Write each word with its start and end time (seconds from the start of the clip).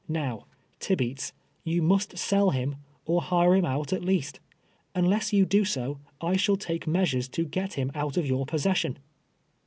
Xow, 0.09 0.45
Tibeats, 0.79 1.31
you 1.63 1.83
must 1.83 2.17
sell 2.17 2.49
him, 2.49 2.77
or 3.05 3.21
hire 3.21 3.53
him 3.53 3.65
out, 3.65 3.93
at 3.93 4.03
least. 4.03 4.39
Unless 4.95 5.31
yon 5.31 5.45
do 5.45 5.63
so, 5.63 5.99
I 6.19 6.37
shall 6.37 6.55
take 6.57 6.87
measures 6.87 7.27
to 7.27 7.45
get 7.45 7.73
him 7.73 7.91
out 7.93 8.17
of 8.17 8.25
your 8.25 8.47
possession." 8.47 8.97